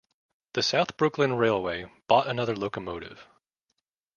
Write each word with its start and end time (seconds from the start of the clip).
The 0.53 0.63
South 0.63 0.97
Brooklyn 0.97 1.33
Railway 1.37 1.85
bought 2.07 2.25
another 2.25 2.55
locomotive. 2.55 3.27